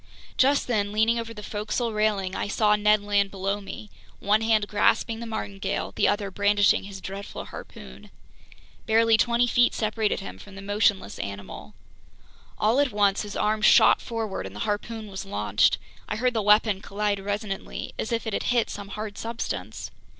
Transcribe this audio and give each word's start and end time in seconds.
Just 0.35 0.65
then, 0.65 0.91
leaning 0.91 1.19
over 1.19 1.31
the 1.31 1.43
forecastle 1.43 1.93
railing, 1.93 2.33
I 2.35 2.47
saw 2.47 2.75
Ned 2.75 3.03
Land 3.03 3.29
below 3.29 3.61
me, 3.61 3.91
one 4.19 4.41
hand 4.41 4.67
grasping 4.67 5.19
the 5.19 5.27
martingale, 5.27 5.91
the 5.95 6.07
other 6.07 6.31
brandishing 6.31 6.85
his 6.85 7.01
dreadful 7.01 7.45
harpoon. 7.45 8.09
Barely 8.87 9.15
twenty 9.15 9.45
feet 9.45 9.75
separated 9.75 10.19
him 10.19 10.39
from 10.39 10.55
the 10.55 10.61
motionless 10.63 11.19
animal. 11.19 11.75
All 12.57 12.79
at 12.79 12.91
once 12.91 13.21
his 13.21 13.35
arm 13.35 13.61
shot 13.61 14.01
forward 14.01 14.47
and 14.47 14.55
the 14.55 14.61
harpoon 14.61 15.05
was 15.05 15.23
launched. 15.23 15.77
I 16.09 16.15
heard 16.15 16.33
the 16.33 16.41
weapon 16.41 16.81
collide 16.81 17.19
resonantly, 17.19 17.93
as 17.99 18.11
if 18.11 18.25
it 18.25 18.33
had 18.33 18.41
hit 18.49 18.71
some 18.71 18.87
hard 18.87 19.19
substance. 19.19 19.91